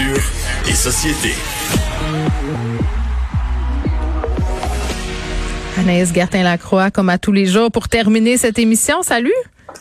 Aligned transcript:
Culture 0.00 0.22
et 0.68 0.74
société. 0.74 1.34
Anaïs 5.78 6.12
Gertin-Lacroix, 6.14 6.90
comme 6.90 7.08
à 7.08 7.18
tous 7.18 7.32
les 7.32 7.46
jours, 7.46 7.70
pour 7.70 7.88
terminer 7.88 8.36
cette 8.36 8.58
émission. 8.58 9.02
Salut! 9.02 9.32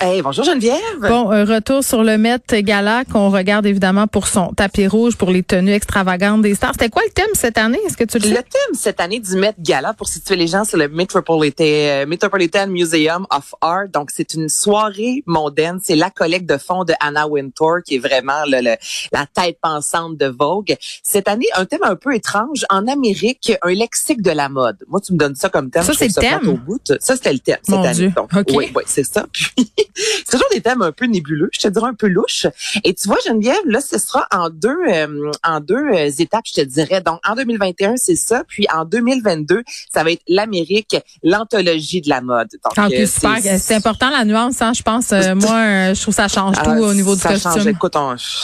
Hey, 0.01 0.21
bonjour 0.21 0.45
Geneviève. 0.45 0.79
Bon, 1.01 1.29
un 1.29 1.43
retour 1.43 1.83
sur 1.83 2.05
le 2.05 2.17
Met 2.17 2.39
Gala 2.63 3.03
qu'on 3.03 3.29
regarde 3.31 3.65
évidemment 3.65 4.07
pour 4.07 4.27
son 4.27 4.53
tapis 4.53 4.87
rouge, 4.87 5.17
pour 5.17 5.29
les 5.29 5.43
tenues 5.43 5.73
extravagantes 5.73 6.41
des 6.41 6.55
stars. 6.55 6.71
C'était 6.71 6.87
quoi 6.87 7.01
le 7.05 7.11
thème 7.11 7.27
cette 7.33 7.57
année? 7.57 7.79
Est-ce 7.85 7.97
que 7.97 8.05
tu 8.05 8.17
le 8.17 8.23
sais? 8.23 8.29
Le 8.29 8.35
thème 8.37 8.75
cette 8.75 9.01
année 9.01 9.19
du 9.19 9.35
Met 9.35 9.55
Gala, 9.59 9.93
pour 9.93 10.07
situer 10.07 10.37
les 10.37 10.47
gens, 10.47 10.63
c'est 10.63 10.77
le 10.77 10.87
Metropolitan, 10.87 11.63
euh, 11.65 12.05
Metropolitan 12.05 12.67
Museum 12.67 13.27
of 13.29 13.53
Art. 13.59 13.89
Donc, 13.93 14.09
c'est 14.15 14.33
une 14.35 14.47
soirée 14.47 15.21
mondaine. 15.25 15.79
C'est 15.83 15.97
la 15.97 16.09
collecte 16.09 16.49
de 16.49 16.57
fonds 16.57 16.85
de 16.85 16.93
Anna 17.01 17.27
Wintour, 17.27 17.79
qui 17.85 17.95
est 17.95 17.99
vraiment 17.99 18.45
le, 18.47 18.61
le- 18.61 18.77
la 19.11 19.25
tête 19.25 19.57
pensante 19.61 20.15
de 20.17 20.27
Vogue. 20.27 20.77
Cette 21.03 21.27
année, 21.27 21.47
un 21.57 21.65
thème 21.65 21.83
un 21.83 21.97
peu 21.97 22.15
étrange. 22.15 22.63
En 22.69 22.87
Amérique, 22.87 23.51
un 23.61 23.73
lexique 23.73 24.21
de 24.21 24.31
la 24.31 24.47
mode. 24.47 24.77
Moi, 24.87 25.01
tu 25.05 25.11
me 25.11 25.17
donnes 25.17 25.35
ça 25.35 25.49
comme 25.49 25.69
thème. 25.69 25.83
Ça, 25.83 25.91
c'est 25.93 26.07
le 26.07 26.13
thème? 26.13 26.47
Au 26.47 26.53
bout. 26.55 26.79
Ça, 27.01 27.15
c'était 27.17 27.33
le 27.33 27.39
thème 27.39 27.57
cette 27.63 27.75
année. 27.75 27.93
Dieu. 27.93 28.13
Donc, 28.15 28.33
OK. 28.33 28.47
Oui, 28.55 28.71
oui, 28.73 28.83
c'est 28.85 29.03
ça. 29.03 29.25
Puis, 29.33 29.51
c'est 29.95 30.31
toujours 30.31 30.47
des 30.51 30.61
thèmes 30.61 30.81
un 30.81 30.91
peu 30.91 31.05
nébuleux, 31.05 31.49
je 31.51 31.59
te 31.59 31.67
dirais 31.67 31.87
un 31.87 31.93
peu 31.93 32.07
louches. 32.07 32.47
Et 32.83 32.93
tu 32.93 33.07
vois, 33.07 33.17
Geneviève, 33.25 33.55
là, 33.65 33.81
ce 33.81 33.97
sera 33.97 34.27
en 34.31 34.49
deux, 34.49 34.75
euh, 34.87 35.31
en 35.43 35.59
deux 35.59 35.75
euh, 35.75 36.09
étapes, 36.19 36.45
je 36.45 36.53
te 36.53 36.61
dirais. 36.61 37.01
Donc, 37.01 37.19
en 37.27 37.35
2021, 37.35 37.95
c'est 37.97 38.15
ça. 38.15 38.43
Puis 38.47 38.65
en 38.73 38.85
2022, 38.85 39.63
ça 39.93 40.03
va 40.03 40.11
être 40.11 40.21
l'Amérique, 40.27 40.95
l'anthologie 41.23 42.01
de 42.01 42.09
la 42.09 42.21
mode. 42.21 42.49
Donc, 42.63 42.73
Ah, 42.77 42.87
euh, 42.91 43.05
c'est- 43.05 43.73
important 43.75 44.09
la 44.09 44.25
nuance, 44.25 44.61
hein, 44.61 44.73
je 44.75 44.81
pense. 44.81 45.11
Euh, 45.11 45.35
moi, 45.35 45.55
euh, 45.55 45.93
je 45.93 46.01
trouve 46.01 46.13
que 46.15 46.21
ça 46.21 46.27
change 46.27 46.55
Ah, 46.59 46.63
tout 46.65 46.71
au 46.71 46.93
niveau 46.93 47.15
du 47.15 47.21
ça 47.21 47.29
costume. 47.33 47.51
change. 47.53 47.67
Écoute, 47.67 47.95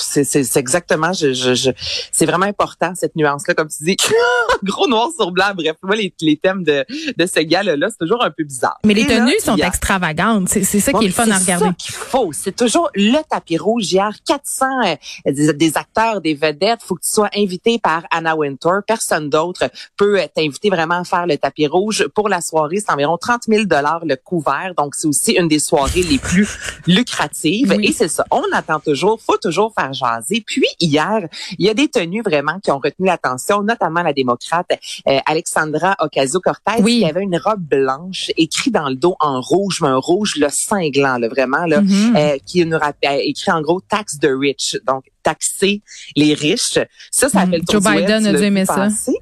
c'est 0.04 0.56
exactement, 0.58 1.14
je, 1.14 1.34
je, 1.34 1.54
je- 1.56 1.72
c'est 2.12 2.26
vraiment 2.26 2.46
important 2.46 2.94
cette 2.96 3.16
nuance-là, 3.16 3.54
comme 3.54 3.68
tu 3.68 3.84
dis, 3.84 3.98
gros 4.64 4.88
noir 4.88 5.10
sur 5.18 5.32
blanc. 5.32 5.52
Bref, 5.56 5.76
moi 5.84 5.96
les, 5.96 6.14
les 6.22 6.38
thèmes 6.38 6.64
de 6.64 6.86
de 7.18 7.26
ce 7.26 7.40
gars-là, 7.42 7.76
c'est 7.90 7.98
toujours 8.00 8.24
un 8.24 8.32
peu 8.32 8.44
bizarre. 8.44 8.78
Mais 8.86 8.94
les 8.94 9.04
là, 9.04 9.18
tenues 9.20 9.40
sont 9.44 9.56
extravagantes. 9.58 10.48
C'est 10.50 10.64
c'est 10.64 10.80
ça 10.80 10.94
qui 10.94 11.06
est 11.06 11.08
le 11.08 11.14
fun 11.14 11.25
à 11.32 11.40
C'est 11.40 11.56
regarder. 11.56 11.76
qu'il 11.78 11.94
faut. 11.96 12.32
C'est 12.34 12.56
toujours 12.56 12.90
le 12.96 13.22
tapis 13.30 13.58
rouge. 13.58 13.92
Hier, 13.92 14.10
400 14.26 14.66
euh, 14.86 14.96
des, 15.32 15.54
des 15.54 15.78
acteurs, 15.78 16.22
des 16.22 16.34
vedettes. 16.34 16.82
Faut 16.84 16.96
que 16.96 17.02
tu 17.02 17.10
sois 17.10 17.30
invité 17.36 17.80
par 17.80 18.04
Anna 18.12 18.36
Wintour. 18.36 18.82
Personne 18.88 19.30
d'autre 19.30 19.70
peut 19.98 20.20
euh, 20.20 20.26
t'inviter 20.34 20.70
vraiment 20.70 20.96
à 21.00 21.04
faire 21.04 21.26
le 21.28 21.38
tapis 21.38 21.68
rouge. 21.68 22.08
Pour 22.14 22.30
la 22.30 22.42
soirée, 22.42 22.78
c'est 22.80 22.92
environ 22.92 23.18
30 23.18 23.44
000 23.48 23.66
dollars 23.66 24.06
le 24.06 24.16
couvert. 24.16 24.74
Donc, 24.78 24.96
c'est 24.96 25.08
aussi 25.08 25.32
une 25.34 25.48
des 25.48 25.60
soirées 25.60 26.04
les 26.04 26.18
plus 26.20 26.48
lucratives. 26.88 27.74
Oui. 27.78 27.88
Et 27.88 27.94
c'est 27.94 28.08
ça. 28.08 28.26
On 28.32 28.44
attend 28.54 28.80
toujours. 28.80 29.20
Faut 29.22 29.38
toujours 29.38 29.74
faire 29.78 29.94
jaser. 29.94 30.44
Puis, 30.46 30.66
hier, 30.80 31.28
il 31.58 31.66
y 31.66 31.70
a 31.70 31.74
des 31.74 31.88
tenues 31.88 32.22
vraiment 32.24 32.60
qui 32.60 32.72
ont 32.72 32.80
retenu 32.80 33.08
l'attention, 33.08 33.62
notamment 33.64 34.02
la 34.02 34.14
démocrate 34.14 34.68
euh, 35.08 35.20
Alexandra 35.26 35.96
Ocasio-Cortez 36.00 36.82
Oui. 36.82 37.00
qui 37.00 37.06
avait 37.06 37.22
une 37.24 37.38
robe 37.38 37.62
blanche 37.62 38.32
écrit 38.38 38.72
dans 38.72 38.90
le 38.90 38.96
dos 38.96 39.16
en 39.20 39.42
rouge, 39.42 39.80
mais 39.82 39.88
un 39.90 39.98
rouge 39.98 40.36
le 40.38 40.48
cinglant, 40.50 41.15
là, 41.18 41.28
vraiment 41.28 41.66
là, 41.66 41.82
Mhm. 41.82 42.16
euh, 42.16 42.38
qui 42.46 42.66
nous 42.66 42.78
rappelle 42.78 43.22
écrit 43.24 43.52
en 43.52 43.62
gros 43.62 43.82
tax 43.82 44.20
the 44.20 44.28
rich, 44.30 44.78
donc 44.88 45.06
taxer 45.24 45.82
les 46.16 46.34
riches. 46.34 46.78
Ça, 47.12 47.30
ça 47.30 47.46
Mhm. 47.46 47.52
fait 47.52 47.58
le 47.60 47.64
tour 47.66 47.82
Joe 47.82 47.94
Biden 47.94 48.26
a 48.28 48.34
dû 48.34 48.44
aimer 48.44 48.66
ça. 48.66 48.76
passer? 48.76 49.16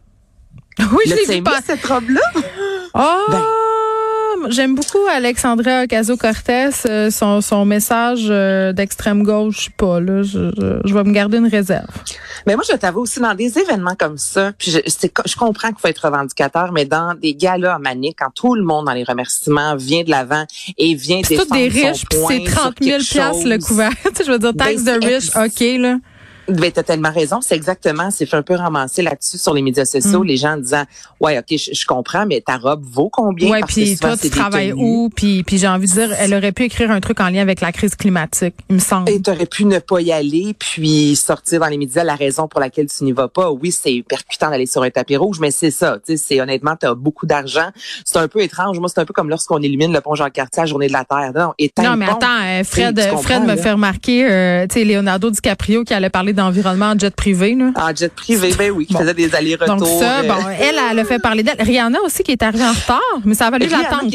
Oui, 0.80 1.04
l'ai 1.08 1.36
vu 1.38 1.44
pas. 1.44 1.60
cette 1.66 1.86
robe-là? 1.86 2.22
Oh! 2.96 3.00
Ben. 3.32 3.42
J'aime 4.50 4.76
beaucoup 4.76 4.98
Alexandra 5.12 5.84
Ocasio-Cortez, 5.84 6.70
euh, 6.90 7.10
son, 7.12 7.42
son 7.42 7.66
message 7.66 8.26
euh, 8.30 8.74
d'extrême 8.74 9.24
gauche, 9.24 9.56
je 9.58 9.64
sais 9.66 9.72
pas, 9.78 10.00
là, 10.00 10.24
je, 10.24 10.52
je, 10.58 10.80
je 10.88 10.94
vais 10.94 11.04
me 11.04 11.12
garder 11.12 11.38
une 11.38 11.48
réserve. 11.48 11.88
Mais 12.46 12.56
moi, 12.56 12.64
je 12.70 12.76
t'avoue 12.76 13.02
aussi, 13.02 13.20
dans 13.20 13.34
des 13.36 13.58
événements 13.58 13.96
comme 13.98 14.18
ça, 14.18 14.52
puis 14.58 14.72
je, 14.72 14.80
c'est- 14.88 15.12
je 15.26 15.36
comprends 15.36 15.70
qu'il 15.70 15.78
faut 15.80 15.88
être 15.88 16.06
revendicateur, 16.06 16.72
mais 16.72 16.86
dans 16.86 17.14
des 17.14 17.36
galas 17.36 17.80
Manic, 17.80 18.18
quand 18.20 18.32
tout 18.34 18.56
le 18.56 18.64
monde 18.64 18.86
dans 18.86 18.94
les 18.94 19.04
remerciements 19.04 19.76
vient 19.76 20.04
de 20.04 20.10
l'avant 20.10 20.46
et 20.78 20.96
vient 20.96 21.22
C'est 21.24 21.36
des 21.38 21.70
défendre 21.70 22.04
son 22.12 22.26
riches, 22.28 22.42
c'est 22.44 22.46
sur 22.50 22.56
30 22.56 22.76
000 22.82 22.98
quelque 22.98 23.10
piastres 23.12 23.48
le 23.48 23.58
couvert. 23.60 23.92
Je 24.26 24.32
veux 24.32 24.40
dire, 24.40 24.54
taxe 24.58 24.84
Ben, 24.84 25.00
de 25.00 25.06
c'est 25.06 25.16
riche, 25.16 25.30
ex- 25.36 25.62
OK, 25.62 25.82
là. 25.82 25.98
Ben, 26.48 26.72
t'as 26.72 26.84
tellement 26.84 27.12
raison. 27.12 27.40
C'est 27.42 27.56
exactement, 27.56 28.12
c'est 28.12 28.26
fait 28.26 28.36
un 28.36 28.42
peu 28.42 28.56
ramasser 28.56 29.02
là-dessus 29.02 29.38
sur 29.38 29.54
les 29.54 29.62
médias 29.62 29.86
sociaux, 29.86 30.24
Mm. 30.24 30.28
les 30.28 30.38
gens 30.38 30.58
disant, 30.58 30.84
ouais, 31.20 31.38
ok, 31.40 31.46
je, 31.58 31.74
je 31.74 31.86
comprends, 31.86 32.26
mais 32.26 32.42
ta 32.42 32.58
robe 32.58 32.84
vaut 32.84 33.10
combien? 33.10 33.50
Ouais, 33.50 33.62
puis 33.66 33.98
toi, 33.98 34.18
tu 34.18 34.30
travailles 34.30 34.74
où? 34.74 35.10
Puis, 35.16 35.44
puis 35.44 35.58
j'ai 35.58 35.68
envie 35.68 35.88
de 35.88 35.94
dire, 35.94 36.14
elle 36.20 36.34
aurait 36.34 36.52
pu 36.52 36.64
écrire 36.64 36.92
un 36.92 37.00
truc 37.00 37.20
en 37.22 37.30
lien 37.30 37.42
avec 37.42 37.62
la 37.62 37.72
crise 37.72 37.96
climatique, 37.96 38.56
il 38.70 38.76
me 38.76 38.80
semble. 38.82 39.10
Et 39.10 39.22
t'aurais 39.22 39.46
pu 39.46 39.66
ne 39.66 39.80
pas 39.80 40.02
y 40.02 40.12
aller, 40.12 40.54
puis 40.58 41.16
sortir 41.16 41.60
dans 41.62 41.68
les 41.68 41.78
médias 41.78 42.04
la 42.04 42.16
raison 42.16 42.48
pour 42.48 42.60
laquelle 42.60 42.88
tu 42.88 43.04
n'y 43.06 43.12
vas 43.14 43.28
pas. 43.30 43.50
Oui, 43.52 43.72
c'est 43.72 44.04
percutant 44.08 44.50
d'aller 44.50 44.66
sur 44.66 44.84
un 44.84 44.90
tapis 44.90 45.16
rouge, 45.16 45.40
mais 45.40 45.52
c'est 45.52 45.72
ça. 45.72 45.98
Tu 46.06 46.18
sais, 46.18 46.24
c'est 46.28 46.42
honnêtement, 46.42 46.76
t'as 46.76 46.94
beaucoup 46.94 47.26
d'argent. 47.26 47.70
C'est 48.04 48.18
un 48.18 48.28
peu 48.28 48.42
étrange. 48.42 48.80
Moi, 48.80 48.90
c'est 48.94 49.00
un 49.00 49.06
peu 49.06 49.14
comme 49.14 49.30
lorsqu'on 49.30 49.60
élimine 49.62 49.94
le 49.94 50.02
pont 50.02 50.16
Jean-Cartier 50.16 50.60
à 50.62 50.64
la 50.64 50.68
Journée 50.70 50.88
de 50.88 50.94
la 50.94 51.06
Terre. 51.06 51.32
Non, 51.34 51.54
Non, 51.84 51.96
mais 51.96 52.06
attends, 52.10 52.28
euh, 52.44 52.64
Fred, 52.64 53.00
Fred 53.22 53.44
me 53.44 53.56
fait 53.56 53.72
remarquer, 53.72 54.30
euh, 54.30 54.68
tu 54.68 54.80
sais, 54.80 54.86
Leonardo 54.86 55.30
DiCaprio 55.30 55.84
qui 55.84 55.94
allait 55.94 56.10
parler 56.10 56.33
d'environnement 56.34 56.92
en 56.92 57.00
jet 57.00 57.16
privé, 57.16 57.56
là. 57.56 57.72
En 57.76 57.96
jet 57.96 58.12
privé, 58.14 58.54
ben 58.58 58.72
oui, 58.72 58.86
qui 58.86 58.94
Bon. 58.94 59.00
faisait 59.00 59.14
des 59.14 59.34
allers-retours. 59.34 59.76
Donc 59.78 59.88
ça, 60.00 60.20
euh, 60.20 60.24
bon, 60.28 60.36
elle, 60.60 60.76
elle 60.92 61.00
a 61.00 61.06
fait 61.06 61.20
parler 61.20 61.44
d'elle. 61.44 61.62
Rihanna 61.62 62.00
aussi 62.06 62.24
qui 62.24 62.32
est 62.32 62.44
arrivée 62.44 62.64
en 62.66 62.74
retard, 62.74 63.00
mais 63.26 63.36
ça 63.36 63.48
a 63.48 63.52
valu 63.52 63.68
l'attente. 63.68 64.12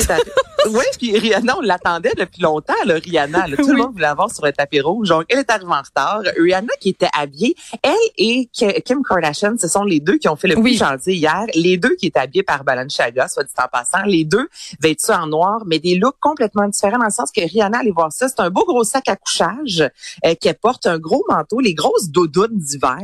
Oui, 0.72 0.84
puis 0.98 1.18
Rihanna, 1.18 1.56
on 1.58 1.60
l'attendait 1.60 2.12
depuis 2.16 2.42
longtemps, 2.42 2.74
là, 2.84 2.94
Rihanna. 2.94 3.46
là. 3.48 3.56
Tout 3.56 3.64
Oui. 3.64 3.72
le 3.72 3.76
monde 3.78 3.92
voulait 3.92 4.06
avoir 4.06 4.30
sur 4.34 4.44
un 4.44 4.52
tapis 4.52 4.80
rouge. 4.80 5.08
Donc, 5.08 5.24
elle 5.28 5.38
est 5.40 5.50
arrivée 5.50 5.70
en 5.72 5.82
retard. 5.82 6.20
Rihanna 6.38 6.72
qui 6.80 6.90
était 6.90 7.08
habillée, 7.16 7.54
elle 7.82 7.94
et 8.16 8.48
Kim 8.84 9.02
Kardashian, 9.02 9.54
ce 9.60 9.68
sont 9.68 9.84
les 9.84 10.00
deux 10.00 10.18
qui 10.18 10.28
ont 10.28 10.36
fait 10.36 10.48
le 10.48 10.56
Oui. 10.56 10.62
plus 10.76 10.78
gentil 10.78 11.12
hier. 11.14 11.44
Les 11.54 11.76
deux 11.76 11.94
qui 11.96 12.06
étaient 12.06 12.20
habillés 12.20 12.42
par 12.42 12.64
Balenciaga, 12.64 13.28
soit 13.28 13.44
dit 13.44 13.52
en 13.58 13.68
passant. 13.68 14.04
Les 14.06 14.24
deux 14.24 14.48
vêtus 14.80 15.10
en 15.10 15.26
noir, 15.26 15.62
mais 15.66 15.78
des 15.78 15.94
looks 15.96 16.18
complètement 16.20 16.66
différents 16.68 16.98
dans 16.98 17.04
le 17.04 17.10
sens 17.10 17.30
que 17.30 17.40
Rihanna, 17.40 17.78
allez 17.78 17.90
voir 17.92 18.12
ça, 18.12 18.28
c'est 18.28 18.40
un 18.40 18.50
beau 18.50 18.64
gros 18.64 18.84
sac 18.84 19.08
à 19.08 19.16
couchage 19.16 19.88
euh, 20.24 20.34
qu'elle 20.40 20.54
porte, 20.56 20.86
un 20.86 20.98
gros 20.98 21.24
manteau, 21.28 21.60
les 21.60 21.74
grosses 21.74 22.08
doudounes 22.08 22.56
d'hiver. 22.58 22.98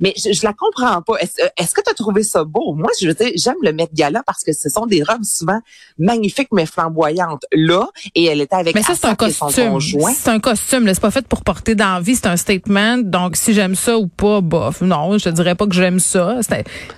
Mais 0.00 0.14
je, 0.16 0.32
je 0.32 0.44
la 0.44 0.52
comprends 0.52 1.02
pas. 1.02 1.16
Est-ce 1.20 1.42
euh, 1.42 1.64
que 1.74 1.80
tu 1.82 1.90
as 1.90 1.94
trouvé 1.94 2.22
ça 2.22 2.44
beau? 2.44 2.74
Moi, 2.74 2.90
je 3.00 3.08
veux 3.08 3.14
dire, 3.14 3.30
j'aime 3.36 3.56
le 3.62 3.72
Met 3.72 3.88
Gala 3.92 4.22
parce 4.26 4.42
que 4.44 4.52
ce 4.52 4.68
sont 4.68 4.86
des 4.86 5.02
robes 5.02 5.24
souvent 5.24 5.60
magnifiques 5.98 6.48
mais 6.52 6.66
flamboyantes. 6.66 6.95
Là, 7.52 7.88
et 8.14 8.24
elle 8.24 8.40
était 8.40 8.56
avec 8.56 8.74
Mais 8.74 8.82
ça, 8.82 8.94
c'est 8.94 9.06
un 9.06 9.14
costume. 9.14 9.80
C'est 10.14 10.30
un 10.30 10.40
costume. 10.40 10.86
C'est 10.88 11.00
pas 11.00 11.10
fait 11.10 11.26
pour 11.26 11.42
porter 11.42 11.74
dans 11.74 11.94
la 11.94 12.00
vie. 12.00 12.16
C'est 12.16 12.26
un 12.26 12.36
statement. 12.36 12.98
Donc, 12.98 13.36
si 13.36 13.54
j'aime 13.54 13.74
ça 13.74 13.96
ou 13.98 14.06
pas, 14.06 14.40
bof. 14.40 14.80
Non, 14.80 15.18
je 15.18 15.24
te 15.24 15.28
dirais 15.30 15.54
pas 15.54 15.66
que 15.66 15.74
j'aime 15.74 15.98
ça. 16.00 16.36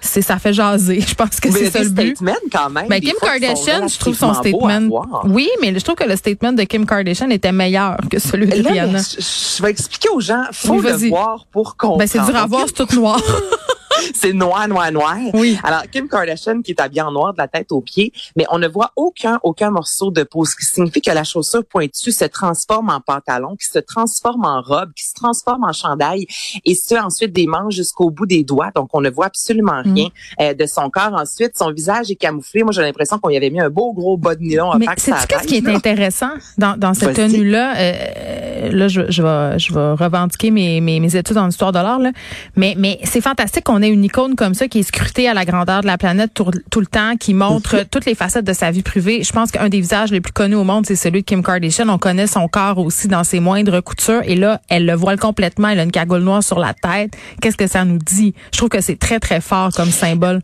C'est, 0.01 0.23
ça 0.23 0.39
fait 0.39 0.53
jaser. 0.53 1.01
Je 1.09 1.15
pense 1.15 1.41
que 1.41 1.49
Mais 1.49 1.59
c'est 1.59 1.71
ça 1.71 1.83
le 1.83 1.89
but. 1.91 2.17
statements 2.17 2.35
quand 2.53 2.71
même. 2.71 2.89
Ben, 2.89 3.01
des 3.01 3.07
Kim 3.09 3.17
Kardashian, 3.21 3.89
je 3.89 3.99
trouve 3.99 4.15
son 4.17 4.35
statement. 4.35 4.89
Oui, 5.25 5.49
mais 5.61 5.75
je 5.75 5.85
trouve 5.85 5.97
que 5.97 6.05
le 6.09 6.17
statement 6.17 6.53
de 6.53 6.63
Kim 6.65 6.87
Kardashian 6.87 7.31
était 7.31 7.53
meilleur 7.53 7.97
que 8.11 8.19
celui 8.19 8.47
de 8.47 8.55
Rihanna. 8.69 8.93
mais 8.93 8.99
je, 8.99 9.57
je 9.57 9.63
vais 9.63 9.71
expliquer 9.71 10.09
aux 10.11 10.21
gens, 10.21 10.43
faut 10.53 10.75
Oui, 10.75 10.83
le 10.83 11.09
voir 11.09 11.47
pour 11.51 11.77
comprendre. 11.77 11.99
Ben, 12.01 12.07
c'est 12.09 12.21
dur 12.25 12.37
à 12.37 12.47
voir, 12.47 12.65
c'est 12.67 12.87
tout 12.87 12.95
noir. 12.97 13.21
c'est 14.15 14.33
noir, 14.33 14.69
noir, 14.69 14.91
noir. 14.93 15.17
Oui. 15.35 15.59
Alors, 15.63 15.83
Kim 15.91 16.09
Kardashian 16.09 16.63
qui 16.63 16.73
est 16.73 16.81
habillée 16.81 17.03
en 17.03 17.13
noir 17.13 17.33
de 17.33 17.39
la 17.39 17.49
tête 17.49 17.73
aux 17.73 17.81
pieds, 17.81 18.13
mais 18.37 18.45
on 18.51 18.59
ne 18.59 18.69
voit 18.69 18.93
aucun, 18.97 19.39
aucun 19.43 19.71
morceau 19.71 20.11
de 20.11 20.23
peau, 20.23 20.45
ce 20.45 20.57
qui 20.57 20.65
signifie 20.65 21.01
que 21.01 21.11
la 21.11 21.25
chaussure 21.25 21.65
pointue 21.65 22.13
se 22.13 22.25
transforme 22.25 22.91
en 22.91 23.01
pantalon, 23.01 23.57
qui 23.57 23.67
se 23.67 23.79
transforme 23.79 24.45
en 24.45 24.61
robe, 24.61 24.93
qui 24.95 25.05
se 25.05 25.15
transforme 25.15 25.65
en 25.65 25.73
chandail, 25.73 26.27
et 26.65 26.75
ce, 26.75 26.95
ensuite 26.95 27.33
des 27.33 27.47
manches 27.47 27.75
jusqu'au 27.75 28.11
bout 28.11 28.27
des 28.27 28.45
doigts. 28.45 28.71
Donc, 28.75 28.91
on 28.93 29.01
ne 29.01 29.11
voit 29.11 29.27
absolument 29.27 29.79
Mm. 29.85 29.95
rien 29.95 30.09
euh, 30.41 30.55
de 30.55 30.67
son 30.67 30.91
corps. 30.91 31.13
Ensuite, 31.15 31.57
son 31.57 31.73
visage 31.73 32.11
est 32.11 32.17
camouflé. 32.17 32.63
Moi, 32.63 32.73
j'ai 32.73 32.83
l'impression 32.83 33.19
qu'on 33.19 33.31
y 33.31 33.37
avait 33.37 33.51
mis 33.51 33.61
un 33.61 33.71
beau 33.71 33.93
gros 33.93 34.17
bas 34.17 34.35
de 34.35 34.43
nylon 34.43 34.73
Mais 34.79 34.87
c'est 34.97 35.13
qu'est-ce 35.27 35.47
qui 35.47 35.57
est 35.57 35.69
intéressant 35.69 36.31
dans, 36.57 36.77
dans 36.77 36.95
cette 36.95 37.17
tenue-là? 37.17 37.75
Euh, 37.77 38.71
là, 38.73 38.89
je, 38.89 39.11
je 39.11 39.23
vais 39.23 39.59
je 39.59 39.73
vais 39.73 39.93
revendiquer 39.93 40.51
mes, 40.51 40.81
mes, 40.81 41.01
mes 41.01 41.17
études 41.17 41.39
en 41.39 41.49
histoire 41.49 41.73
de 41.73 41.79
l'art, 41.79 41.99
là. 41.99 42.13
Mais, 42.57 42.75
mais 42.77 42.99
c'est 43.05 43.21
fantastique 43.21 43.65
qu'on 43.65 43.83
ait 43.83 43.88
une 43.89 44.05
icône 44.05 44.37
comme 44.37 44.55
ça 44.55 44.69
qui 44.69 44.81
est 44.81 44.83
scrutée 44.83 45.29
à 45.29 45.35
la 45.35 45.45
grandeur 45.45 45.83
de 45.83 45.87
la 45.87 45.99
planète 45.99 46.33
tout, 46.35 46.51
tout 46.71 46.81
le 46.81 46.87
temps, 46.87 47.17
qui 47.17 47.35
montre 47.35 47.85
toutes 47.91 48.05
les 48.05 48.15
facettes 48.15 48.45
de 48.45 48.53
sa 48.53 48.71
vie 48.71 48.83
privée. 48.83 49.23
Je 49.23 49.33
pense 49.33 49.51
qu'un 49.51 49.69
des 49.69 49.81
visages 49.81 50.11
les 50.11 50.21
plus 50.21 50.33
connus 50.33 50.57
au 50.57 50.65
monde, 50.65 50.87
c'est 50.87 50.97
celui 50.97 51.21
de 51.23 51.27
Kim 51.27 51.43
Kardashian. 51.43 51.89
On 51.89 51.99
connaît 51.99 52.27
son 52.27 52.49
corps 52.49 52.79
aussi 52.79 53.09
dans 53.09 53.25
ses 53.25 53.41
moindres 53.41 53.83
coutures. 53.83 54.23
Et 54.25 54.37
là, 54.37 54.61
elle 54.69 54.87
le 54.87 54.95
voile 54.95 55.19
complètement. 55.19 55.69
Elle 55.69 55.81
a 55.81 55.83
une 55.83 55.93
cagoule 55.93 56.23
noire 56.23 56.43
sur 56.43 56.59
la 56.59 56.75
tête. 56.75 57.13
Qu'est-ce 57.41 57.57
que 57.57 57.67
ça 57.67 57.85
nous 57.85 57.99
dit? 57.99 58.35
Je 58.53 58.59
trouve 58.59 58.69
que 58.69 58.81
c'est 58.81 58.99
très, 58.99 59.21
très 59.21 59.41
fort 59.41 59.71
comme 59.73 59.91
symbole. 59.91 60.41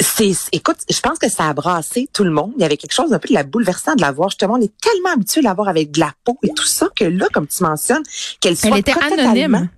C'est, 0.00 0.32
écoute, 0.52 0.78
je 0.90 1.00
pense 1.00 1.18
que 1.18 1.28
ça 1.28 1.48
a 1.48 1.52
brassé 1.52 2.08
tout 2.12 2.24
le 2.24 2.30
monde. 2.30 2.52
Il 2.56 2.62
y 2.62 2.64
avait 2.64 2.76
quelque 2.76 2.94
chose 2.94 3.12
un 3.12 3.18
peu 3.18 3.28
de 3.28 3.34
la 3.34 3.44
bouleversant 3.44 3.94
de 3.94 4.00
la 4.00 4.10
voir. 4.10 4.30
Justement, 4.30 4.54
on 4.54 4.60
est 4.60 4.72
tellement 4.80 5.10
habitué 5.14 5.40
à 5.40 5.44
la 5.44 5.54
voir 5.54 5.68
avec 5.68 5.90
de 5.92 6.00
la 6.00 6.12
peau 6.24 6.38
et 6.42 6.48
tout 6.48 6.66
ça 6.66 6.88
que 6.96 7.04
là, 7.04 7.26
comme 7.32 7.46
tu 7.46 7.62
mentionnes, 7.62 8.02
qu'elle 8.40 8.56
soit 8.56 8.70
Elle 8.70 8.78
était 8.78 8.92
totalement 8.92 9.30
anonyme. 9.30 9.68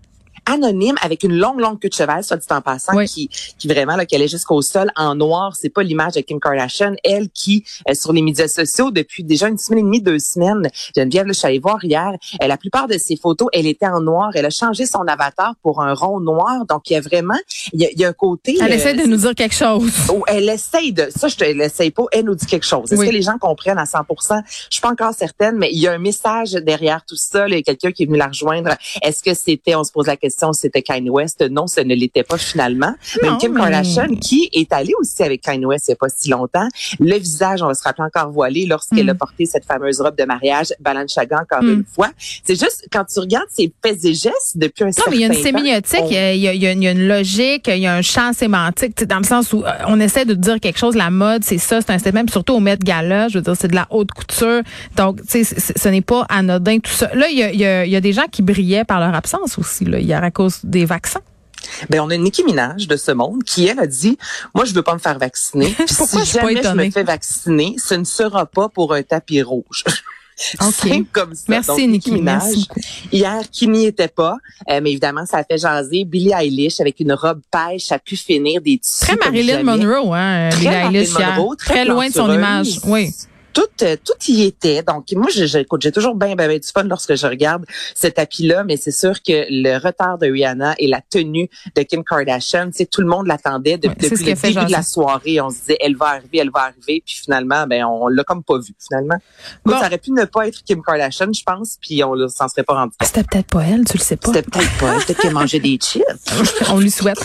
Anonyme 0.46 0.96
avec 1.02 1.22
une 1.22 1.36
longue 1.36 1.60
longue 1.60 1.78
queue 1.80 1.88
de 1.88 1.94
cheval 1.94 2.22
soit 2.24 2.36
dit 2.36 2.46
en 2.50 2.60
passant 2.60 2.94
Oui. 2.96 3.06
qui 3.06 3.28
qui 3.58 3.68
vraiment 3.68 3.96
là 3.96 4.06
qu'elle 4.06 4.22
est 4.22 4.28
jusqu'au 4.28 4.60
sol 4.62 4.90
en 4.96 5.14
noir 5.14 5.54
c'est 5.58 5.68
pas 5.70 5.82
l'image 5.82 6.14
de 6.14 6.20
Kim 6.20 6.38
Kardashian 6.40 6.94
elle 7.04 7.28
qui 7.30 7.64
euh, 7.88 7.94
sur 7.94 8.12
les 8.12 8.22
médias 8.22 8.48
sociaux 8.48 8.90
depuis 8.90 9.24
déjà 9.24 9.48
une 9.48 9.58
semaine 9.58 9.80
et 9.80 9.82
demie 9.82 10.02
deux 10.02 10.18
semaines 10.18 10.68
Geneviève 10.96 11.26
là, 11.26 11.32
je 11.32 11.38
suis 11.38 11.46
allée 11.48 11.58
voir 11.58 11.82
hier 11.84 12.12
euh, 12.42 12.46
la 12.46 12.56
plupart 12.56 12.88
de 12.88 12.98
ses 12.98 13.16
photos 13.16 13.48
elle 13.52 13.66
était 13.66 13.86
en 13.86 14.00
noir 14.00 14.30
elle 14.34 14.46
a 14.46 14.50
changé 14.50 14.86
son 14.86 15.06
avatar 15.06 15.54
pour 15.62 15.82
un 15.82 15.94
rond 15.94 16.20
noir 16.20 16.64
donc 16.68 16.90
il 16.90 16.94
y 16.94 16.96
a 16.96 17.00
vraiment 17.00 17.38
il 17.72 17.80
y 17.80 17.86
a, 17.86 17.90
il 17.90 17.98
y 18.00 18.04
a 18.04 18.08
un 18.08 18.12
côté 18.12 18.56
Elle 18.60 18.72
euh, 18.72 18.74
essaie 18.74 18.94
de 18.94 19.04
nous 19.06 19.16
dire 19.16 19.34
quelque 19.34 19.54
chose. 19.54 19.90
Oh, 20.10 20.22
elle 20.26 20.48
essaye 20.48 20.92
de 20.92 21.08
ça 21.14 21.28
je 21.28 21.36
te 21.36 21.44
l'essaye 21.44 21.90
pas 21.90 22.04
elle 22.12 22.24
nous 22.26 22.34
dit 22.34 22.46
quelque 22.46 22.66
chose 22.66 22.92
est-ce 22.92 23.00
Oui. 23.00 23.06
que 23.08 23.12
les 23.12 23.22
gens 23.22 23.38
comprennent 23.38 23.78
à 23.78 23.84
100% 23.84 24.42
je 24.46 24.74
suis 24.74 24.80
pas 24.80 24.90
encore 24.90 25.12
certaine 25.14 25.56
mais 25.56 25.70
il 25.72 25.78
y 25.80 25.86
a 25.88 25.92
un 25.92 25.98
message 25.98 26.52
derrière 26.52 27.02
tout 27.06 27.16
ça 27.16 27.48
là. 27.48 27.56
il 27.56 27.58
y 27.58 27.60
a 27.60 27.62
quelqu'un 27.62 27.90
qui 27.92 28.02
est 28.02 28.06
venu 28.06 28.18
la 28.18 28.26
rejoindre 28.28 28.74
est-ce 29.02 29.22
que 29.22 29.34
c'était 29.34 29.74
on 29.74 29.84
se 29.84 29.90
pose 29.92 30.06
la 30.06 30.16
question 30.16 30.33
c'était 30.52 30.82
Kanye 30.82 31.10
West 31.10 31.44
non 31.50 31.66
ce 31.66 31.80
ne 31.80 31.94
l'était 31.94 32.22
pas 32.22 32.38
finalement 32.38 32.94
Non, 33.22 33.30
même 33.30 33.38
Kim 33.38 33.52
mais- 33.52 33.60
Kardashian 33.60 34.08
qui 34.20 34.48
est 34.52 34.72
allée 34.72 34.92
aussi 35.00 35.22
avec 35.22 35.42
Kanye 35.42 35.66
West 35.66 35.86
il 35.88 35.92
y 35.92 35.94
a 35.94 35.96
pas 35.96 36.08
si 36.14 36.28
longtemps 36.30 36.68
le 37.00 37.16
visage 37.18 37.62
on 37.62 37.66
va 37.66 37.74
se 37.74 37.82
rappeler 37.82 38.04
encore 38.04 38.30
voilé 38.30 38.66
lorsqu'elle 38.66 39.06
Mm. 39.06 39.10
a 39.10 39.14
porté 39.14 39.46
cette 39.46 39.64
fameuse 39.64 40.00
robe 40.00 40.16
de 40.16 40.24
mariage 40.24 40.68
Balenciaga 40.80 41.40
encore 41.42 41.62
Mm. 41.62 41.68
une 41.72 41.84
fois 41.84 42.10
c'est 42.44 42.58
juste 42.58 42.86
quand 42.92 43.04
tu 43.04 43.20
regardes 43.20 43.48
ses 43.50 43.72
faits 43.84 44.04
et 44.04 44.14
gestes 44.14 44.56
depuis 44.56 44.84
un 44.84 44.86
Non, 44.88 44.92
certain 44.92 45.10
mais 45.10 45.16
il 45.16 45.20
y 45.20 45.24
a 45.24 45.26
une 45.28 45.34
temps, 45.34 45.42
sémiotique, 45.42 46.00
on- 46.02 46.08
il 46.08 46.14
y 46.14 46.18
a, 46.18 46.32
il 46.34 46.40
y 46.40 46.48
a- 46.48 46.52
il 46.54 46.62
y 46.82 46.86
a 46.86 46.90
une- 46.92 47.06
logique, 47.08 47.68
il 47.68 47.78
y 47.78 47.86
a 47.86 47.94
un 47.94 48.02
champ 48.02 48.32
sémantique, 48.32 49.04
dans 49.04 49.18
le 49.18 49.24
sens 49.24 49.52
où 49.52 49.62
euh, 49.64 49.70
on 49.88 50.00
essaie 50.00 50.24
de 50.24 50.34
dire 50.34 50.58
quelque 50.60 50.78
chose, 50.78 50.94
la 50.96 51.10
mode, 51.10 51.44
c'est 51.44 51.58
ça, 51.58 51.80
c'est 51.80 51.90
un 52.06 52.12
même 52.12 52.28
surtout 52.28 52.54
au 52.54 52.60
Met 52.60 52.78
Gala, 52.78 53.28
je 53.28 53.38
veux 53.38 53.42
dire, 53.42 53.54
c'est 53.58 53.68
de 53.68 53.74
la 53.74 53.86
haute 53.90 54.10
couture. 54.12 54.62
Donc, 54.96 55.20
tu 55.28 55.44
sais, 55.44 55.54
ce 55.76 55.88
n'est 55.88 56.00
pas 56.00 56.24
anodin 56.28 56.78
tout 56.78 56.90
ça. 56.92 57.10
Là, 57.14 57.28
il 57.28 57.36
y 57.38 57.42
a, 57.64 57.84
y 57.86 57.96
a 57.96 58.00
des 58.00 58.12
gens 58.12 58.24
qui 58.30 58.42
brillaient 58.42 58.84
par 58.84 59.00
leur 59.00 59.14
absence 59.14 59.58
aussi, 59.58 59.84
là, 59.84 59.98
hier 59.98 60.22
à 60.24 60.30
cause 60.30 60.60
des 60.64 60.84
vaccins? 60.84 61.20
Ben, 61.88 62.00
on 62.00 62.10
a 62.10 62.16
Nicki 62.16 62.44
Minaj 62.44 62.86
de 62.86 62.96
ce 62.96 63.10
monde 63.12 63.42
qui, 63.42 63.66
elle, 63.66 63.80
a 63.80 63.86
dit, 63.86 64.18
moi, 64.54 64.64
je 64.64 64.74
veux 64.74 64.82
pas 64.82 64.94
me 64.94 64.98
faire 64.98 65.18
vacciner. 65.18 65.74
Pourquoi 65.96 66.20
je 66.20 66.26
si 66.26 66.34
pas 66.34 66.40
jamais 66.42 66.54
je 66.54 66.58
étonnée? 66.60 66.86
me 66.86 66.90
fais 66.90 67.04
vacciner, 67.04 67.76
ce 67.78 67.94
ne 67.94 68.04
sera 68.04 68.46
pas 68.46 68.68
pour 68.68 68.92
un 68.92 69.02
tapis 69.02 69.42
rouge. 69.42 69.84
OK. 70.60 70.72
Simple 70.72 71.08
comme 71.12 71.34
ça. 71.34 71.44
Merci, 71.48 71.68
Donc, 71.68 71.90
Nicki, 71.90 72.20
merci 72.20 72.66
beaucoup. 72.68 72.80
Hier, 73.12 73.40
qui 73.52 73.68
n'y 73.68 73.86
était 73.86 74.08
pas, 74.08 74.36
euh, 74.68 74.80
mais 74.82 74.90
évidemment, 74.90 75.24
ça 75.26 75.38
a 75.38 75.44
fait 75.44 75.58
jaser. 75.58 76.04
Billie 76.04 76.32
Eilish 76.32 76.80
avec 76.80 76.98
une 76.98 77.12
robe 77.12 77.40
pêche 77.52 77.92
a 77.92 78.00
pu 78.00 78.16
finir 78.16 78.60
des 78.60 78.78
tissus 78.78 79.04
Très 79.06 79.16
Marilyn. 79.16 79.62
Monroe, 79.62 80.12
hein, 80.12 80.48
Billie 80.50 80.66
Eilish. 80.66 81.12
Monroe, 81.12 81.54
très 81.56 81.74
très 81.74 81.84
loin 81.84 82.08
de 82.08 82.12
son 82.12 82.32
image. 82.32 82.80
Oui. 82.84 83.14
Tout, 83.54 83.62
euh, 83.82 83.96
tout 84.04 84.12
y 84.28 84.42
était. 84.42 84.82
Donc, 84.82 85.06
moi, 85.12 85.28
je, 85.34 85.46
je- 85.46 85.58
écoute, 85.58 85.80
j'ai 85.82 85.92
toujours 85.92 86.14
bien, 86.16 86.34
bien, 86.34 86.48
bien 86.48 86.58
du 86.58 86.68
fun 86.68 86.82
lorsque 86.82 87.14
je 87.14 87.26
regarde 87.26 87.64
ce 87.94 88.08
tapis-là, 88.08 88.64
mais 88.64 88.76
c'est 88.76 88.90
sûr 88.90 89.14
que 89.22 89.46
le 89.48 89.78
retard 89.78 90.18
de 90.18 90.26
Rihanna 90.26 90.74
et 90.78 90.88
la 90.88 91.00
tenue 91.08 91.48
de 91.76 91.82
Kim 91.82 92.02
Kardashian, 92.04 92.66
tu 92.66 92.78
sais, 92.78 92.86
tout 92.86 93.00
le 93.00 93.06
monde 93.06 93.26
l'attendait 93.26 93.78
de- 93.78 93.88
Ouais, 93.88 93.94
c'est 94.00 94.10
depuis 94.10 94.24
le 94.26 94.32
a 94.32 94.36
fait 94.36 94.48
début 94.52 94.66
de 94.66 94.72
la 94.72 94.82
soirée. 94.82 95.40
On 95.40 95.50
se 95.50 95.56
disait, 95.60 95.76
elle 95.80 95.96
va 95.96 96.06
arriver, 96.06 96.38
elle 96.38 96.50
va 96.50 96.62
arriver, 96.62 97.02
puis 97.06 97.14
finalement, 97.22 97.66
ben, 97.66 97.84
on 97.84 98.08
l'a 98.08 98.24
comme 98.24 98.42
pas 98.42 98.58
vu, 98.58 98.74
finalement. 98.86 99.16
Bon. 99.64 99.78
Ça 99.78 99.86
aurait 99.86 99.98
pu 99.98 100.10
ne 100.12 100.24
pas 100.24 100.46
être 100.48 100.62
Kim 100.64 100.82
Kardashian, 100.82 101.32
je 101.32 101.42
pense, 101.44 101.78
puis 101.80 102.02
on 102.04 102.16
ne 102.16 102.26
s'en 102.28 102.48
serait 102.48 102.64
pas 102.64 102.74
rendu 102.74 102.92
compte. 102.98 103.06
C'était 103.06 103.22
peut-être 103.24 103.46
pas 103.50 103.62
elle, 103.62 103.84
tu 103.84 103.96
le 103.98 104.02
sais 104.02 104.16
pas. 104.16 104.28
C'était 104.32 104.42
peut-être 104.42 104.78
pas, 104.78 104.94
elle, 104.94 105.04
peut-être 105.04 105.20
qu'elle 105.20 105.32
mangeait 105.32 105.60
des 105.60 105.78
chips. 105.80 106.02
On 106.70 106.78
lui 106.80 106.90
souhaite. 106.90 107.18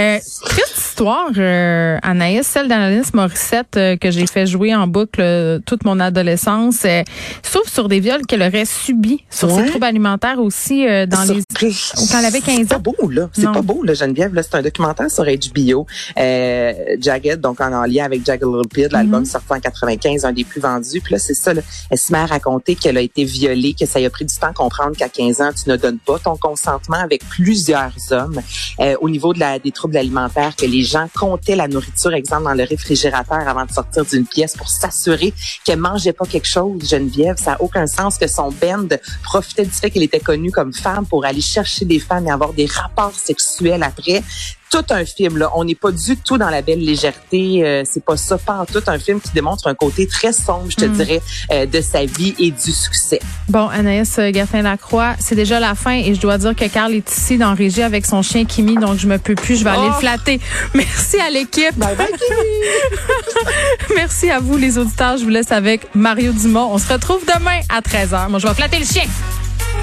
Euh, 0.00 0.18
triste 0.44 0.76
histoire, 0.76 1.28
euh, 1.36 1.98
Anaïs, 2.02 2.46
celle 2.46 2.68
d'Anaïs 2.68 3.12
Morissette 3.14 3.76
euh, 3.76 3.96
que 3.96 4.10
j'ai 4.10 4.26
fait 4.26 4.46
jouer 4.46 4.74
en 4.74 4.86
boucle 4.86 5.20
euh, 5.20 5.58
toute 5.76 5.84
mon 5.84 6.00
adolescence, 6.00 6.84
euh, 6.86 7.02
sauf 7.42 7.68
sur 7.68 7.88
des 7.88 8.00
viols 8.00 8.24
qu'elle 8.26 8.42
aurait 8.42 8.64
subis, 8.64 9.24
sur 9.30 9.50
ses 9.50 9.56
Ouais. 9.56 9.66
troubles 9.66 9.84
alimentaires 9.84 10.38
aussi 10.40 10.86
euh, 10.88 11.06
dans 11.06 11.22
les 11.24 11.42
quand 11.60 12.18
elle 12.18 12.24
avait 12.24 12.40
15 12.40 12.56
C'est 12.58 12.68
pas 12.68 12.76
ans. 12.76 12.80
beau, 12.98 13.10
là. 13.10 13.28
C'est 13.32 13.44
pas 13.52 13.62
beau, 13.62 13.82
là, 13.82 13.94
Geneviève. 13.94 14.34
Là, 14.34 14.42
c'est 14.42 14.54
un 14.56 14.62
documentaire 14.62 15.10
sur 15.10 15.24
HBO. 15.24 15.86
Euh, 16.18 16.72
Jagged, 17.00 17.40
donc 17.40 17.60
en, 17.60 17.72
en 17.72 17.84
lien 17.84 18.04
avec 18.04 18.24
Jagged 18.24 18.46
Little 18.46 18.68
Pill, 18.68 18.88
l'album 18.90 19.20
Mhm. 19.20 19.26
sorti 19.26 19.46
en 19.52 19.60
95, 19.60 20.24
un 20.24 20.32
des 20.32 20.44
plus 20.44 20.60
vendus. 20.60 21.00
Puis 21.00 21.12
là, 21.12 21.18
c'est 21.18 21.34
ça, 21.34 21.52
là. 21.54 21.62
Elle 21.90 21.98
se 21.98 22.12
met 22.12 22.18
à 22.18 22.26
raconter 22.26 22.74
qu'elle 22.74 22.96
a 22.96 23.00
été 23.00 23.24
violée, 23.24 23.74
que 23.78 23.86
ça 23.86 23.98
lui 23.98 24.06
a 24.06 24.10
pris 24.10 24.24
du 24.24 24.34
temps 24.34 24.48
à 24.48 24.52
comprendre 24.52 24.96
qu'à 24.96 25.08
15 25.08 25.40
ans, 25.40 25.50
tu 25.52 25.68
ne 25.68 25.76
donnes 25.76 25.98
pas 25.98 26.18
ton 26.18 26.36
consentement 26.36 26.96
avec 26.98 27.22
plusieurs 27.28 27.92
hommes. 28.10 28.40
Euh, 28.80 28.94
au 29.00 29.08
niveau 29.10 29.32
de 29.32 29.40
la, 29.40 29.58
des 29.58 29.72
troubles 29.72 29.96
alimentaires, 29.96 30.54
que 30.56 30.66
les 30.66 30.82
gens 30.82 31.08
comptaient 31.18 31.56
la 31.56 31.68
nourriture, 31.68 32.12
exemple, 32.14 32.44
dans 32.44 32.54
le 32.54 32.64
réfrigérateur 32.64 33.46
avant 33.46 33.64
de 33.64 33.72
sortir 33.72 34.04
d'une 34.04 34.26
pièce 34.26 34.56
pour 34.56 34.68
s'assurer 34.68 35.32
qu'elle 35.66 35.80
mangeait 35.80 36.12
pas 36.12 36.24
quelque 36.24 36.48
chose, 36.48 36.88
Geneviève. 36.88 37.36
Ça 37.36 37.54
a 37.54 37.60
aucun 37.60 37.88
sens 37.88 38.18
que 38.18 38.28
son 38.28 38.50
band 38.52 38.86
profitait 39.24 39.64
du 39.64 39.70
fait 39.70 39.90
qu'elle 39.90 40.04
était 40.04 40.20
connue 40.20 40.52
comme 40.52 40.72
femme 40.72 41.04
pour 41.04 41.24
aller 41.24 41.40
chercher 41.40 41.84
des 41.84 41.98
femmes 41.98 42.28
et 42.28 42.30
avoir 42.30 42.52
des 42.52 42.66
rapports 42.66 43.14
sexuels 43.14 43.82
après. 43.82 44.22
Tout 44.70 44.84
un 44.90 45.04
film, 45.04 45.38
là. 45.38 45.50
On 45.54 45.64
n'est 45.64 45.74
pas 45.76 45.92
du 45.92 46.16
tout 46.16 46.36
dans 46.38 46.50
la 46.50 46.60
belle 46.60 46.80
légèreté. 46.80 47.64
euh, 47.64 47.82
c'est 47.84 48.04
pas 48.04 48.16
ça, 48.16 48.36
pas 48.36 48.54
en 48.60 48.66
tout. 48.66 48.82
Un 48.88 48.98
film 48.98 49.20
qui 49.20 49.30
démontre 49.32 49.66
un 49.68 49.74
côté 49.74 50.06
très 50.06 50.32
sombre, 50.32 50.66
je 50.68 50.76
te 50.76 50.84
Mm. 50.86 50.92
dirais, 50.96 51.22
euh, 51.52 51.66
de 51.66 51.80
sa 51.80 52.04
vie 52.04 52.34
et 52.38 52.50
du 52.50 52.72
succès. 52.72 53.20
Bon, 53.48 53.68
Anaïs 53.68 54.18
euh, 54.18 54.32
Gertin-Lacroix, 54.32 55.14
c'est 55.20 55.34
déjà 55.36 55.60
la 55.60 55.74
fin 55.74 55.92
et 55.92 56.14
je 56.14 56.20
dois 56.20 56.36
dire 56.38 56.54
que 56.54 56.64
Carl 56.66 56.92
est 56.92 57.10
ici 57.10 57.38
dans 57.38 57.54
Régie 57.54 57.82
avec 57.82 58.04
son 58.06 58.22
chien 58.22 58.44
Kimi, 58.44 58.74
donc 58.74 58.98
je 58.98 59.06
me 59.06 59.18
peux 59.18 59.34
plus, 59.36 59.56
je 59.56 59.64
vais 59.64 59.70
aller 59.70 59.80
Oh. 59.84 59.92
le 59.94 60.00
flatter. 60.00 60.40
Merci 60.74 61.20
à 61.20 61.30
l'équipe. 61.30 61.76
Bye 61.76 61.94
bye, 61.96 62.06
Merci 63.94 64.30
à 64.30 64.40
vous 64.40 64.56
les 64.56 64.78
auditeurs. 64.78 65.16
Je 65.16 65.22
vous 65.24 65.30
laisse 65.30 65.52
avec 65.52 65.86
Mario 65.94 66.32
Dumont. 66.32 66.68
On 66.72 66.78
se 66.78 66.92
retrouve 66.92 67.22
demain 67.24 67.60
à 67.68 67.80
13h. 67.80 68.28
Moi, 68.28 68.38
je 68.40 68.46
vais 68.48 68.54
flatter 68.54 68.78
le 68.80 68.84
chien. 68.84 69.04